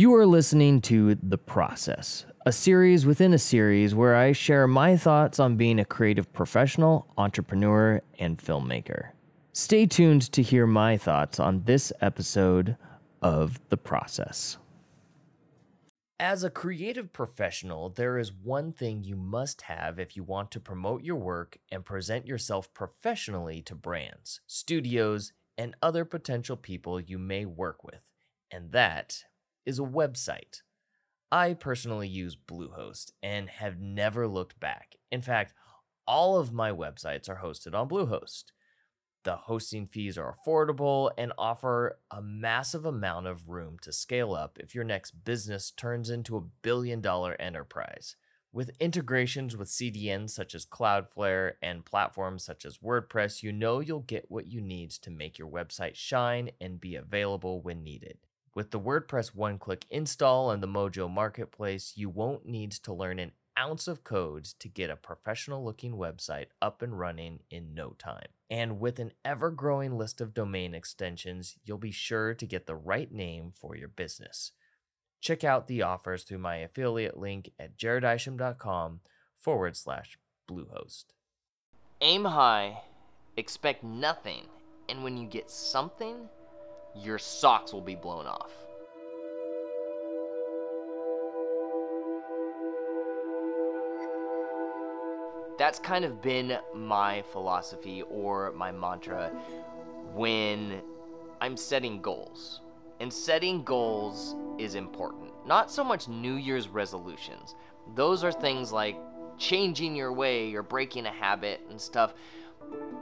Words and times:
You 0.00 0.14
are 0.14 0.24
listening 0.24 0.80
to 0.80 1.16
The 1.16 1.36
Process, 1.36 2.24
a 2.46 2.52
series 2.52 3.04
within 3.04 3.34
a 3.34 3.38
series 3.38 3.94
where 3.94 4.16
I 4.16 4.32
share 4.32 4.66
my 4.66 4.96
thoughts 4.96 5.38
on 5.38 5.58
being 5.58 5.78
a 5.78 5.84
creative 5.84 6.32
professional, 6.32 7.06
entrepreneur, 7.18 8.00
and 8.18 8.38
filmmaker. 8.38 9.10
Stay 9.52 9.84
tuned 9.84 10.32
to 10.32 10.40
hear 10.40 10.66
my 10.66 10.96
thoughts 10.96 11.38
on 11.38 11.64
this 11.64 11.92
episode 12.00 12.78
of 13.20 13.60
The 13.68 13.76
Process. 13.76 14.56
As 16.18 16.44
a 16.44 16.48
creative 16.48 17.12
professional, 17.12 17.90
there 17.90 18.16
is 18.16 18.32
one 18.32 18.72
thing 18.72 19.04
you 19.04 19.16
must 19.16 19.60
have 19.60 19.98
if 19.98 20.16
you 20.16 20.24
want 20.24 20.50
to 20.52 20.60
promote 20.60 21.04
your 21.04 21.16
work 21.16 21.58
and 21.70 21.84
present 21.84 22.26
yourself 22.26 22.72
professionally 22.72 23.60
to 23.60 23.74
brands, 23.74 24.40
studios, 24.46 25.34
and 25.58 25.74
other 25.82 26.06
potential 26.06 26.56
people 26.56 26.98
you 26.98 27.18
may 27.18 27.44
work 27.44 27.84
with, 27.84 28.10
and 28.50 28.72
that 28.72 29.24
is 29.70 29.78
a 29.78 29.82
website. 29.82 30.62
I 31.30 31.54
personally 31.54 32.08
use 32.08 32.36
Bluehost 32.36 33.12
and 33.22 33.48
have 33.48 33.78
never 33.78 34.26
looked 34.26 34.58
back. 34.58 34.96
In 35.12 35.22
fact, 35.22 35.54
all 36.08 36.38
of 36.38 36.52
my 36.52 36.72
websites 36.72 37.28
are 37.28 37.40
hosted 37.40 37.72
on 37.72 37.88
Bluehost. 37.88 38.46
The 39.22 39.36
hosting 39.36 39.86
fees 39.86 40.18
are 40.18 40.34
affordable 40.34 41.12
and 41.16 41.32
offer 41.38 42.00
a 42.10 42.20
massive 42.20 42.84
amount 42.84 43.28
of 43.28 43.48
room 43.48 43.76
to 43.82 43.92
scale 43.92 44.34
up 44.34 44.58
if 44.58 44.74
your 44.74 44.82
next 44.82 45.24
business 45.24 45.70
turns 45.70 46.10
into 46.10 46.36
a 46.36 46.48
billion 46.62 47.00
dollar 47.00 47.36
enterprise. 47.40 48.16
With 48.52 48.72
integrations 48.80 49.56
with 49.56 49.68
CDNs 49.68 50.30
such 50.30 50.56
as 50.56 50.66
Cloudflare 50.66 51.52
and 51.62 51.84
platforms 51.84 52.42
such 52.42 52.64
as 52.64 52.78
WordPress, 52.78 53.44
you 53.44 53.52
know 53.52 53.78
you'll 53.78 54.00
get 54.00 54.32
what 54.32 54.48
you 54.48 54.60
need 54.60 54.90
to 54.90 55.12
make 55.12 55.38
your 55.38 55.48
website 55.48 55.94
shine 55.94 56.50
and 56.60 56.80
be 56.80 56.96
available 56.96 57.62
when 57.62 57.84
needed. 57.84 58.18
With 58.54 58.72
the 58.72 58.80
WordPress 58.80 59.34
one 59.34 59.58
click 59.58 59.86
install 59.90 60.50
and 60.50 60.60
the 60.62 60.66
Mojo 60.66 61.08
Marketplace, 61.08 61.92
you 61.94 62.08
won't 62.08 62.46
need 62.46 62.72
to 62.72 62.92
learn 62.92 63.20
an 63.20 63.32
ounce 63.56 63.86
of 63.86 64.02
code 64.02 64.44
to 64.58 64.68
get 64.68 64.90
a 64.90 64.96
professional 64.96 65.64
looking 65.64 65.92
website 65.92 66.46
up 66.60 66.82
and 66.82 66.98
running 66.98 67.40
in 67.50 67.74
no 67.74 67.90
time. 67.90 68.26
And 68.48 68.80
with 68.80 68.98
an 68.98 69.12
ever 69.24 69.50
growing 69.50 69.96
list 69.96 70.20
of 70.20 70.34
domain 70.34 70.74
extensions, 70.74 71.56
you'll 71.64 71.78
be 71.78 71.92
sure 71.92 72.34
to 72.34 72.46
get 72.46 72.66
the 72.66 72.74
right 72.74 73.12
name 73.12 73.52
for 73.54 73.76
your 73.76 73.88
business. 73.88 74.50
Check 75.20 75.44
out 75.44 75.68
the 75.68 75.82
offers 75.82 76.24
through 76.24 76.38
my 76.38 76.56
affiliate 76.56 77.16
link 77.16 77.52
at 77.58 77.76
jaredisham.com 77.76 79.00
forward 79.36 79.76
slash 79.76 80.18
Bluehost. 80.50 81.04
Aim 82.00 82.24
high, 82.24 82.82
expect 83.36 83.84
nothing, 83.84 84.46
and 84.88 85.04
when 85.04 85.16
you 85.16 85.28
get 85.28 85.50
something, 85.50 86.16
your 86.94 87.18
socks 87.18 87.72
will 87.72 87.80
be 87.80 87.94
blown 87.94 88.26
off. 88.26 88.50
that's 95.60 95.78
kind 95.78 96.06
of 96.06 96.22
been 96.22 96.56
my 96.74 97.20
philosophy 97.32 98.02
or 98.08 98.50
my 98.52 98.72
mantra 98.72 99.30
when 100.14 100.80
I'm 101.42 101.54
setting 101.54 102.00
goals. 102.00 102.62
And 102.98 103.12
setting 103.12 103.62
goals 103.62 104.36
is 104.58 104.74
important. 104.74 105.32
Not 105.46 105.70
so 105.70 105.84
much 105.84 106.08
New 106.08 106.36
Year's 106.36 106.66
resolutions. 106.68 107.56
Those 107.94 108.24
are 108.24 108.32
things 108.32 108.72
like 108.72 108.96
changing 109.36 109.94
your 109.94 110.14
way 110.14 110.54
or 110.54 110.62
breaking 110.62 111.04
a 111.04 111.12
habit 111.12 111.60
and 111.68 111.78
stuff. 111.78 112.14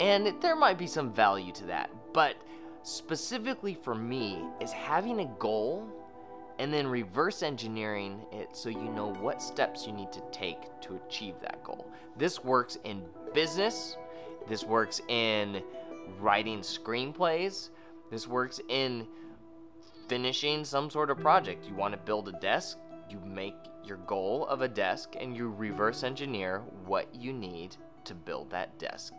And 0.00 0.34
there 0.40 0.56
might 0.56 0.78
be 0.78 0.88
some 0.88 1.12
value 1.12 1.52
to 1.52 1.66
that. 1.66 1.90
But 2.12 2.34
specifically 2.88 3.74
for 3.74 3.94
me, 3.94 4.42
is 4.60 4.72
having 4.72 5.20
a 5.20 5.26
goal 5.38 5.86
and 6.58 6.72
then 6.72 6.86
reverse 6.86 7.42
engineering 7.42 8.24
it 8.32 8.56
so 8.56 8.68
you 8.70 8.90
know 8.90 9.12
what 9.20 9.42
steps 9.42 9.86
you 9.86 9.92
need 9.92 10.10
to 10.10 10.22
take 10.32 10.58
to 10.80 10.98
achieve 11.06 11.34
that 11.42 11.62
goal. 11.62 11.86
This 12.16 12.42
works 12.42 12.78
in 12.84 13.02
business, 13.34 13.96
this 14.48 14.64
works 14.64 15.02
in 15.08 15.62
writing 16.18 16.60
screenplays, 16.60 17.68
this 18.10 18.26
works 18.26 18.58
in 18.70 19.06
finishing 20.08 20.64
some 20.64 20.88
sort 20.88 21.10
of 21.10 21.18
project. 21.18 21.68
You 21.68 21.74
want 21.74 21.92
to 21.92 22.00
build 22.00 22.28
a 22.28 22.32
desk, 22.40 22.78
you 23.10 23.20
make 23.20 23.54
your 23.84 23.98
goal 23.98 24.46
of 24.46 24.62
a 24.62 24.68
desk 24.68 25.14
and 25.20 25.36
you 25.36 25.50
reverse 25.50 26.02
engineer 26.02 26.62
what 26.86 27.14
you 27.14 27.34
need 27.34 27.76
to 28.04 28.14
build 28.14 28.50
that 28.50 28.78
desk. 28.78 29.12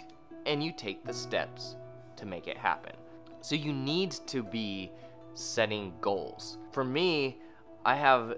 And 0.47 0.63
you 0.63 0.73
take 0.75 1.05
the 1.05 1.13
steps 1.13 1.75
to 2.15 2.25
make 2.25 2.47
it 2.47 2.57
happen. 2.57 2.93
So 3.41 3.55
you 3.55 3.73
need 3.73 4.11
to 4.27 4.43
be 4.43 4.91
setting 5.33 5.93
goals. 6.01 6.57
For 6.71 6.83
me, 6.83 7.37
I 7.85 7.95
have 7.95 8.35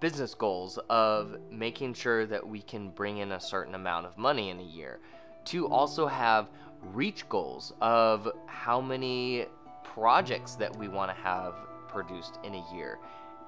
business 0.00 0.34
goals 0.34 0.78
of 0.90 1.36
making 1.50 1.94
sure 1.94 2.26
that 2.26 2.46
we 2.46 2.60
can 2.60 2.90
bring 2.90 3.18
in 3.18 3.32
a 3.32 3.40
certain 3.40 3.74
amount 3.74 4.06
of 4.06 4.18
money 4.18 4.50
in 4.50 4.60
a 4.60 4.64
year. 4.64 5.00
To 5.46 5.66
also 5.68 6.06
have 6.06 6.48
reach 6.82 7.28
goals 7.28 7.72
of 7.80 8.30
how 8.46 8.80
many 8.80 9.46
projects 9.82 10.56
that 10.56 10.76
we 10.76 10.88
want 10.88 11.14
to 11.14 11.22
have 11.22 11.54
produced 11.88 12.38
in 12.44 12.54
a 12.54 12.74
year. 12.74 12.98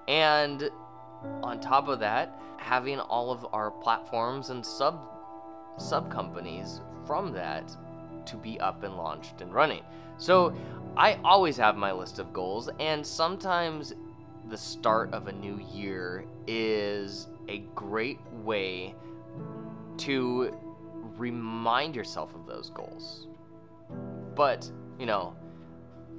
And 0.09 0.71
on 1.43 1.61
top 1.61 1.89
of 1.89 2.01
that, 2.01 2.41
having 2.57 3.01
all 3.01 3.31
of 3.31 3.47
our 3.53 3.71
platforms 3.71 4.51
and 4.51 4.65
sub 4.65 5.01
sub 5.79 6.11
companies 6.11 6.81
from 7.05 7.33
that 7.33 7.77
to 8.27 8.37
be 8.37 8.59
up 8.61 8.83
and 8.83 8.97
launched 8.97 9.41
and 9.41 9.53
running. 9.53 9.83
So 10.19 10.55
I 10.97 11.19
always 11.25 11.57
have 11.57 11.77
my 11.77 11.93
list 11.93 12.19
of 12.19 12.33
goals, 12.33 12.71
and 12.81 13.07
sometimes 13.07 13.95
the 14.49 14.57
start 14.57 15.13
of 15.13 15.27
a 15.27 15.33
new 15.33 15.59
year 15.73 16.25
is 16.47 17.29
a 17.49 17.59
great 17.75 18.21
way 18.33 18.95
to 19.99 20.57
remind 21.17 21.97
yourself 21.97 22.35
of 22.35 22.47
those 22.47 22.71
goals. 22.71 23.29
But, 24.35 24.71
you 24.99 25.07
know, 25.07 25.35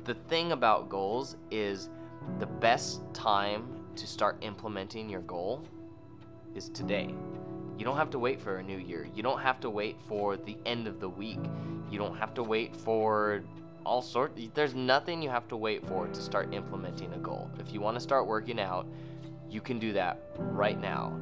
the 0.03 0.13
thing 0.13 0.51
about 0.51 0.90
goals 0.90 1.38
is 1.51 1.90
the 2.40 2.46
best 2.46 3.01
time 3.13 3.67
to 3.96 4.07
start 4.07 4.38
implementing 4.41 5.09
your 5.09 5.22
goal 5.22 5.63
is 6.56 6.69
today. 6.69 7.13
You 7.78 7.86
don't 7.86 7.98
have 7.98 8.10
to 8.12 8.20
wait 8.20 8.42
for 8.42 8.58
a 8.58 8.64
new 8.64 8.78
year. 8.78 9.08
You 9.14 9.22
don't 9.22 9.40
have 9.40 9.60
to 9.62 9.70
wait 9.70 9.98
for 10.08 10.36
the 10.36 10.58
end 10.66 10.88
of 10.88 11.00
the 11.00 11.10
week. 11.10 11.40
You 11.92 12.00
don't 12.00 12.18
have 12.18 12.34
to 12.34 12.44
wait 12.44 12.76
for 12.76 13.44
all 13.86 14.02
sorts. 14.02 14.42
There's 14.54 14.74
nothing 14.74 15.22
you 15.22 15.30
have 15.30 15.48
to 15.50 15.56
wait 15.56 15.86
for 15.88 16.08
to 16.08 16.22
start 16.22 16.54
implementing 16.54 17.14
a 17.14 17.18
goal. 17.18 17.52
If 17.60 17.72
you 17.72 17.80
want 17.80 17.96
to 17.96 18.02
start 18.02 18.26
working 18.26 18.60
out, 18.60 18.88
you 19.50 19.62
can 19.62 19.78
do 19.78 19.94
that 19.94 20.20
right 20.38 20.80
now. 20.80 21.18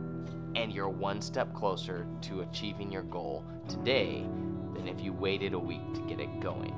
And 0.55 0.71
you're 0.71 0.89
one 0.89 1.21
step 1.21 1.53
closer 1.53 2.07
to 2.21 2.41
achieving 2.41 2.89
your 2.89 3.03
goal 3.03 3.43
today 3.67 4.25
than 4.73 4.87
if 4.87 5.01
you 5.01 5.11
waited 5.11 5.53
a 5.53 5.59
week 5.59 5.93
to 5.93 6.01
get 6.01 6.21
it 6.21 6.39
going. 6.39 6.73